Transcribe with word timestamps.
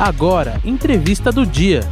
Agora, 0.00 0.58
entrevista 0.64 1.30
do 1.30 1.44
dia. 1.44 1.82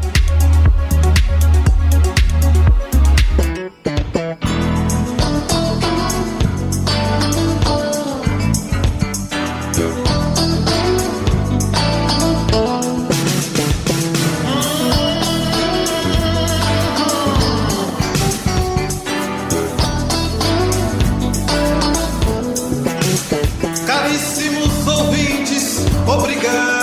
Caríssimos 23.87 24.87
ouvintes, 24.87 25.85
obrigado 26.07 26.78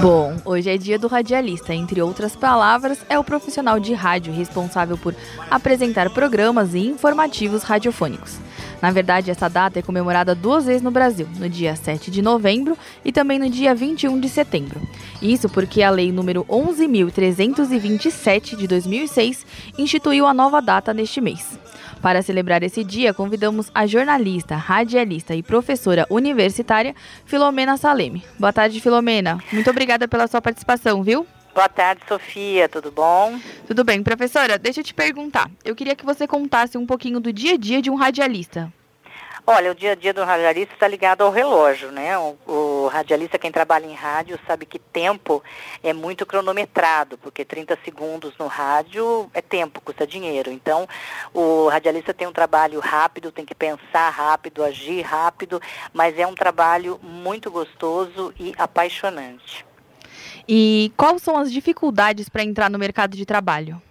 Bom, 0.00 0.36
hoje 0.44 0.70
é 0.70 0.76
dia 0.76 0.96
do 0.96 1.08
radialista. 1.08 1.74
Entre 1.74 2.00
outras 2.00 2.36
palavras, 2.36 2.98
é 3.08 3.18
o 3.18 3.24
profissional 3.24 3.80
de 3.80 3.92
rádio 3.94 4.32
responsável 4.32 4.96
por 4.96 5.12
apresentar 5.50 6.08
programas 6.10 6.72
e 6.72 6.78
informativos 6.78 7.64
radiofônicos. 7.64 8.38
Na 8.80 8.92
verdade, 8.92 9.28
essa 9.28 9.48
data 9.48 9.80
é 9.80 9.82
comemorada 9.82 10.36
duas 10.36 10.66
vezes 10.66 10.82
no 10.82 10.92
Brasil, 10.92 11.26
no 11.36 11.48
dia 11.48 11.74
7 11.74 12.12
de 12.12 12.22
novembro 12.22 12.78
e 13.04 13.10
também 13.10 13.40
no 13.40 13.50
dia 13.50 13.74
21 13.74 14.20
de 14.20 14.28
setembro. 14.28 14.80
Isso 15.20 15.48
porque 15.48 15.82
a 15.82 15.90
Lei 15.90 16.12
número 16.12 16.44
11.327 16.44 18.56
de 18.56 18.68
2006 18.68 19.44
instituiu 19.76 20.26
a 20.26 20.34
nova 20.34 20.62
data 20.62 20.94
neste 20.94 21.20
mês. 21.20 21.58
Para 22.00 22.22
celebrar 22.22 22.62
esse 22.62 22.84
dia, 22.84 23.12
convidamos 23.12 23.70
a 23.74 23.86
jornalista, 23.86 24.54
radialista 24.54 25.34
e 25.34 25.42
professora 25.42 26.06
universitária 26.08 26.94
Filomena 27.24 27.76
Saleme. 27.76 28.24
Boa 28.38 28.52
tarde, 28.52 28.80
Filomena. 28.80 29.38
Muito 29.52 29.68
obrigada 29.68 30.06
pela 30.06 30.26
sua 30.28 30.40
participação, 30.40 31.02
viu? 31.02 31.26
Boa 31.52 31.68
tarde, 31.68 32.02
Sofia, 32.06 32.68
tudo 32.68 32.92
bom? 32.92 33.36
Tudo 33.66 33.82
bem, 33.82 34.00
professora? 34.00 34.56
Deixa 34.56 34.78
eu 34.80 34.84
te 34.84 34.94
perguntar. 34.94 35.50
Eu 35.64 35.74
queria 35.74 35.96
que 35.96 36.04
você 36.04 36.24
contasse 36.24 36.78
um 36.78 36.86
pouquinho 36.86 37.18
do 37.18 37.32
dia 37.32 37.54
a 37.54 37.56
dia 37.56 37.82
de 37.82 37.90
um 37.90 37.96
radialista. 37.96 38.72
Olha, 39.44 39.72
o 39.72 39.74
dia 39.74 39.92
a 39.92 39.94
dia 39.94 40.12
do 40.12 40.22
radialista 40.22 40.74
está 40.74 40.86
ligado 40.86 41.22
ao 41.22 41.32
relógio, 41.32 41.90
né? 41.90 42.16
O, 42.18 42.36
o, 42.46 42.52
radialista, 42.86 43.38
quem 43.38 43.50
trabalha 43.50 43.86
em 43.86 43.94
rádio, 43.94 44.38
sabe 44.46 44.64
que 44.64 44.78
tempo 44.78 45.42
é 45.82 45.92
muito 45.92 46.24
cronometrado, 46.24 47.18
porque 47.18 47.44
30 47.44 47.78
segundos 47.84 48.32
no 48.38 48.46
rádio 48.46 49.30
é 49.34 49.42
tempo, 49.42 49.80
custa 49.80 50.06
dinheiro. 50.06 50.50
Então, 50.50 50.88
o 51.34 51.68
radialista 51.68 52.14
tem 52.14 52.28
um 52.28 52.32
trabalho 52.32 52.80
rápido, 52.80 53.32
tem 53.32 53.44
que 53.44 53.54
pensar 53.54 54.10
rápido, 54.10 54.62
agir 54.62 55.02
rápido, 55.02 55.60
mas 55.92 56.18
é 56.18 56.26
um 56.26 56.34
trabalho 56.34 57.00
muito 57.02 57.50
gostoso 57.50 58.32
e 58.38 58.54
apaixonante. 58.56 59.66
E 60.48 60.92
quais 60.96 61.22
são 61.22 61.36
as 61.36 61.52
dificuldades 61.52 62.28
para 62.28 62.42
entrar 62.42 62.70
no 62.70 62.78
mercado 62.78 63.16
de 63.16 63.26
trabalho? 63.26 63.82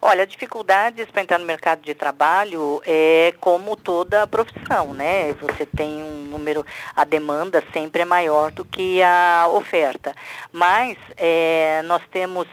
Olha, 0.00 0.26
dificuldades 0.26 1.10
para 1.10 1.22
entrar 1.22 1.38
no 1.38 1.46
mercado 1.46 1.82
de 1.82 1.94
trabalho 1.94 2.82
é 2.84 3.34
como 3.40 3.76
toda 3.76 4.26
profissão, 4.26 4.92
né? 4.92 5.32
Você 5.34 5.64
tem 5.64 6.02
um 6.02 6.24
número, 6.24 6.64
a 6.94 7.04
demanda 7.04 7.62
sempre 7.72 8.02
é 8.02 8.04
maior 8.04 8.50
do 8.50 8.64
que 8.64 9.02
a 9.02 9.46
oferta. 9.48 10.14
Mas 10.52 10.96
é, 11.16 11.82
nós 11.84 12.02
temos 12.10 12.46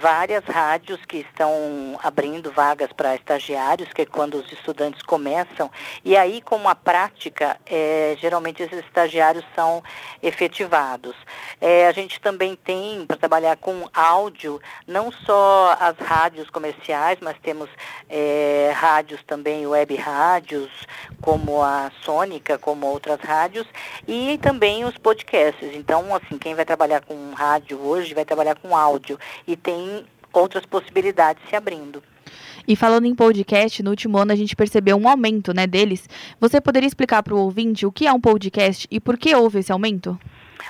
várias 0.00 0.44
rádios 0.44 1.04
que 1.04 1.18
estão 1.18 1.98
abrindo 2.02 2.50
vagas 2.52 2.92
para 2.92 3.14
estagiários, 3.14 3.92
que 3.92 4.02
é 4.02 4.06
quando 4.06 4.34
os 4.34 4.52
estudantes 4.52 5.02
começam. 5.02 5.70
E 6.04 6.16
aí, 6.16 6.40
com 6.40 6.68
a 6.68 6.74
prática, 6.74 7.58
é, 7.66 8.16
geralmente 8.20 8.62
esses 8.62 8.78
estagiários 8.84 9.44
são 9.54 9.82
efetivados. 10.22 11.14
É, 11.60 11.86
a 11.86 11.92
gente 11.92 12.20
também 12.20 12.56
tem, 12.56 13.04
para 13.06 13.16
trabalhar 13.16 13.56
com 13.56 13.88
áudio, 13.92 14.60
não 14.86 15.10
só 15.10 15.76
as 15.80 15.96
rádios 15.98 16.48
comerciais, 16.50 17.18
mas 17.20 17.36
temos 17.42 17.68
é, 18.08 18.72
rádios 18.74 19.22
também, 19.24 19.66
web 19.66 19.94
rádios, 19.96 20.70
como 21.20 21.62
a 21.62 21.90
Sônica, 22.02 22.58
como 22.58 22.86
outras 22.86 23.20
rádios, 23.20 23.66
e 24.06 24.38
também 24.38 24.84
os 24.84 24.96
podcasts. 24.96 25.74
Então, 25.74 26.14
assim, 26.14 26.38
quem 26.38 26.54
vai 26.54 26.64
trabalhar 26.64 27.00
com 27.00 27.32
rádio 27.32 27.80
hoje 27.80 28.14
vai 28.14 28.24
trabalhar 28.24 28.56
com 28.56 28.76
áudio. 28.76 29.18
E 29.46 29.56
tem 29.56 29.87
outras 30.32 30.64
possibilidades 30.66 31.42
se 31.48 31.56
abrindo. 31.56 32.02
E 32.66 32.76
falando 32.76 33.06
em 33.06 33.14
podcast, 33.14 33.82
no 33.82 33.90
último 33.90 34.18
ano 34.18 34.32
a 34.32 34.36
gente 34.36 34.54
percebeu 34.54 34.96
um 34.96 35.08
aumento 35.08 35.54
né, 35.54 35.66
deles. 35.66 36.08
Você 36.38 36.60
poderia 36.60 36.86
explicar 36.86 37.22
para 37.22 37.34
o 37.34 37.38
ouvinte 37.38 37.86
o 37.86 37.92
que 37.92 38.06
é 38.06 38.12
um 38.12 38.20
podcast 38.20 38.86
e 38.90 39.00
por 39.00 39.16
que 39.16 39.34
houve 39.34 39.60
esse 39.60 39.72
aumento? 39.72 40.18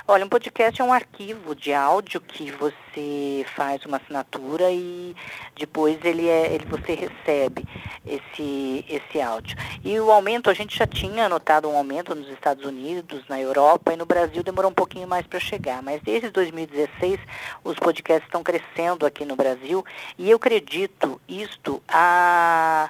Olha, 0.07 0.25
um 0.25 0.29
podcast 0.29 0.81
é 0.81 0.83
um 0.83 0.93
arquivo 0.93 1.55
de 1.55 1.73
áudio 1.73 2.21
que 2.21 2.51
você 2.51 3.45
faz 3.55 3.85
uma 3.85 3.97
assinatura 3.97 4.71
e 4.71 5.15
depois 5.55 5.97
ele 6.03 6.27
é, 6.27 6.53
ele, 6.53 6.65
você 6.65 6.93
recebe 6.95 7.65
esse, 8.05 8.85
esse 8.89 9.21
áudio. 9.21 9.57
E 9.83 9.99
o 9.99 10.11
aumento, 10.11 10.49
a 10.49 10.53
gente 10.53 10.77
já 10.77 10.87
tinha 10.87 11.29
notado 11.29 11.69
um 11.69 11.77
aumento 11.77 12.15
nos 12.15 12.27
Estados 12.29 12.65
Unidos, 12.65 13.23
na 13.27 13.39
Europa 13.39 13.93
e 13.93 13.97
no 13.97 14.05
Brasil 14.05 14.43
demorou 14.43 14.71
um 14.71 14.73
pouquinho 14.73 15.07
mais 15.07 15.25
para 15.27 15.39
chegar. 15.39 15.81
Mas 15.81 16.01
desde 16.01 16.29
2016 16.29 17.19
os 17.63 17.75
podcasts 17.75 18.25
estão 18.25 18.43
crescendo 18.43 19.05
aqui 19.05 19.25
no 19.25 19.35
Brasil 19.35 19.85
e 20.17 20.29
eu 20.29 20.37
acredito 20.37 21.21
isto 21.27 21.81
a 21.87 22.89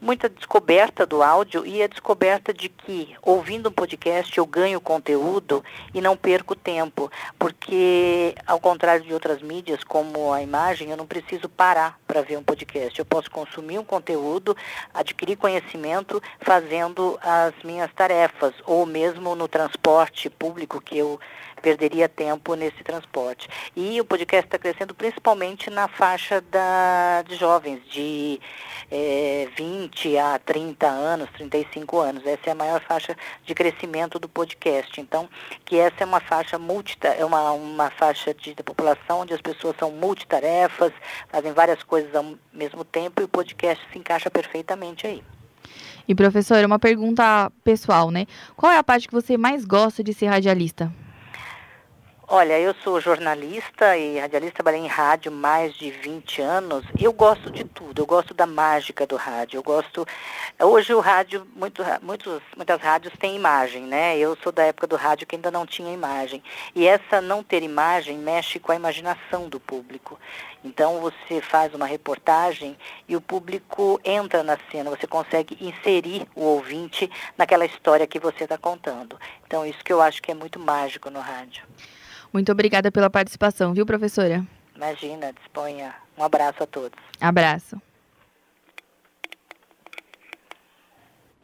muita 0.00 0.28
descoberta 0.28 1.06
do 1.06 1.22
áudio 1.22 1.66
e 1.66 1.82
a 1.82 1.86
descoberta 1.86 2.52
de 2.52 2.68
que, 2.68 3.14
ouvindo 3.22 3.68
um 3.68 3.72
podcast, 3.72 4.36
eu 4.36 4.46
ganho 4.46 4.80
conteúdo 4.80 5.64
e 5.92 6.00
não 6.00 6.16
perco 6.16 6.54
tempo. 6.54 7.10
Porque, 7.38 8.34
ao 8.46 8.60
contrário 8.60 9.04
de 9.04 9.12
outras 9.12 9.42
mídias, 9.42 9.82
como 9.84 10.32
a 10.32 10.42
imagem, 10.42 10.90
eu 10.90 10.96
não 10.96 11.06
preciso 11.06 11.48
parar 11.48 11.98
para 12.06 12.22
ver 12.22 12.36
um 12.36 12.42
podcast. 12.42 12.98
Eu 12.98 13.04
posso 13.04 13.30
consumir 13.30 13.78
um 13.78 13.84
conteúdo, 13.84 14.56
adquirir 14.92 15.36
conhecimento 15.36 16.22
fazendo 16.40 17.18
as 17.22 17.54
minhas 17.62 17.92
tarefas, 17.92 18.54
ou 18.66 18.86
mesmo 18.86 19.34
no 19.34 19.48
transporte 19.48 20.28
público 20.30 20.80
que 20.80 20.98
eu 20.98 21.18
perderia 21.64 22.10
tempo 22.10 22.54
nesse 22.54 22.84
transporte. 22.84 23.48
E 23.74 23.98
o 23.98 24.04
podcast 24.04 24.46
está 24.46 24.58
crescendo 24.58 24.94
principalmente 24.94 25.70
na 25.70 25.88
faixa 25.88 26.42
da, 26.42 27.22
de 27.26 27.36
jovens, 27.36 27.80
de 27.88 28.38
é, 28.90 29.48
20 29.74 30.18
a 30.18 30.38
30 30.38 30.86
anos, 30.86 31.28
35 31.32 31.98
anos. 31.98 32.24
Essa 32.24 32.50
é 32.50 32.50
a 32.52 32.54
maior 32.54 32.80
faixa 32.80 33.16
de 33.44 33.54
crescimento 33.54 34.20
do 34.20 34.28
podcast. 34.28 35.00
Então, 35.00 35.28
que 35.64 35.76
essa 35.76 35.96
é 36.00 36.04
uma 36.04 36.20
faixa 36.20 36.58
multita, 36.58 37.08
é 37.08 37.24
uma, 37.24 37.50
uma 37.52 37.90
faixa 37.90 38.32
de, 38.32 38.54
da 38.54 38.62
população 38.62 39.20
onde 39.20 39.34
as 39.34 39.40
pessoas 39.40 39.74
são 39.76 39.90
multitarefas, 39.90 40.92
fazem 41.28 41.52
várias 41.52 41.82
coisas 41.82 42.14
ao 42.14 42.24
mesmo 42.52 42.84
tempo 42.84 43.20
e 43.20 43.24
o 43.24 43.28
podcast 43.28 43.84
se 43.92 43.98
encaixa 43.98 44.30
perfeitamente 44.30 45.06
aí. 45.06 45.22
E 46.06 46.14
professora, 46.14 46.66
uma 46.66 46.78
pergunta 46.78 47.50
pessoal, 47.64 48.10
né? 48.10 48.26
Qual 48.56 48.70
é 48.70 48.78
a 48.78 48.84
parte 48.84 49.08
que 49.08 49.14
você 49.14 49.36
mais 49.36 49.64
gosta 49.64 50.04
de 50.04 50.12
ser 50.12 50.26
radialista? 50.26 50.92
Olha, 52.26 52.58
eu 52.58 52.74
sou 52.82 53.02
jornalista 53.02 53.98
e 53.98 54.18
radialista, 54.18 54.54
trabalhei 54.54 54.80
em 54.80 54.86
rádio 54.86 55.30
mais 55.30 55.74
de 55.74 55.90
20 55.90 56.40
anos. 56.40 56.82
Eu 56.98 57.12
gosto 57.12 57.50
de 57.50 57.64
tudo, 57.64 58.00
eu 58.00 58.06
gosto 58.06 58.32
da 58.32 58.46
mágica 58.46 59.06
do 59.06 59.14
rádio. 59.14 59.58
Eu 59.58 59.62
gosto. 59.62 60.06
Hoje 60.58 60.94
o 60.94 61.00
rádio, 61.00 61.46
muito, 61.54 61.82
muitos, 62.00 62.40
muitas 62.56 62.80
rádios 62.80 63.12
têm 63.18 63.36
imagem, 63.36 63.82
né? 63.82 64.16
Eu 64.16 64.38
sou 64.42 64.50
da 64.50 64.62
época 64.62 64.86
do 64.86 64.96
rádio 64.96 65.26
que 65.26 65.36
ainda 65.36 65.50
não 65.50 65.66
tinha 65.66 65.92
imagem. 65.92 66.42
E 66.74 66.86
essa 66.86 67.20
não 67.20 67.42
ter 67.42 67.62
imagem 67.62 68.16
mexe 68.16 68.58
com 68.58 68.72
a 68.72 68.76
imaginação 68.76 69.46
do 69.46 69.60
público. 69.60 70.18
Então 70.64 71.00
você 71.00 71.42
faz 71.42 71.74
uma 71.74 71.84
reportagem 71.84 72.74
e 73.06 73.14
o 73.14 73.20
público 73.20 74.00
entra 74.02 74.42
na 74.42 74.58
cena, 74.72 74.88
você 74.88 75.06
consegue 75.06 75.58
inserir 75.60 76.26
o 76.34 76.40
ouvinte 76.40 77.10
naquela 77.36 77.66
história 77.66 78.06
que 78.06 78.18
você 78.18 78.44
está 78.44 78.56
contando. 78.56 79.20
Então 79.46 79.66
isso 79.66 79.84
que 79.84 79.92
eu 79.92 80.00
acho 80.00 80.22
que 80.22 80.30
é 80.30 80.34
muito 80.34 80.58
mágico 80.58 81.10
no 81.10 81.20
rádio. 81.20 81.64
Muito 82.34 82.50
obrigada 82.50 82.90
pela 82.90 83.08
participação, 83.08 83.72
viu, 83.72 83.86
professora? 83.86 84.44
Imagina, 84.74 85.32
disponha. 85.32 85.94
Um 86.18 86.24
abraço 86.24 86.64
a 86.64 86.66
todos. 86.66 86.98
Abraço. 87.20 87.80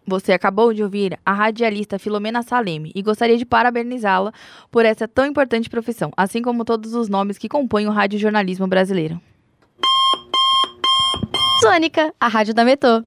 Você 0.05 0.33
acabou 0.33 0.75
de 0.75 0.83
ouvir 0.83 1.17
a 1.25 1.33
radialista 1.33 1.97
Filomena 1.97 2.43
Saleme 2.43 2.91
e 2.93 3.03
gostaria 3.03 3.39
de 3.39 3.47
parabenizá-la 3.47 4.33
por 4.69 4.85
essa 4.85 5.07
tão 5.07 5.25
importante 5.25 5.71
profissão, 5.71 6.11
assim 6.17 6.43
como 6.43 6.65
todos 6.65 6.93
os 6.93 7.09
nomes 7.09 7.39
que 7.39 7.49
compõem 7.49 7.87
o 7.87 7.93
radiojornalismo 7.93 8.67
brasileiro. 8.67 9.21
Sônica, 11.61 12.13
a 12.19 12.27
rádio 12.27 12.53
da 12.53 12.65
Metô. 12.65 13.05